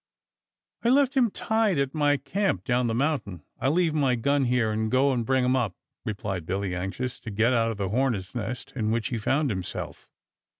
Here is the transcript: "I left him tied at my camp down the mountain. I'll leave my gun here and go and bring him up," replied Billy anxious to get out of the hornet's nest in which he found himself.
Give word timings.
"I 0.83 0.89
left 0.89 1.15
him 1.15 1.29
tied 1.29 1.77
at 1.77 1.93
my 1.93 2.17
camp 2.17 2.63
down 2.63 2.87
the 2.87 2.95
mountain. 2.95 3.43
I'll 3.59 3.73
leave 3.73 3.93
my 3.93 4.15
gun 4.15 4.45
here 4.45 4.71
and 4.71 4.89
go 4.89 5.13
and 5.13 5.23
bring 5.23 5.45
him 5.45 5.55
up," 5.55 5.75
replied 6.05 6.47
Billy 6.47 6.73
anxious 6.73 7.19
to 7.19 7.29
get 7.29 7.53
out 7.53 7.69
of 7.69 7.77
the 7.77 7.89
hornet's 7.89 8.33
nest 8.33 8.73
in 8.75 8.89
which 8.89 9.09
he 9.09 9.19
found 9.19 9.51
himself. 9.51 10.09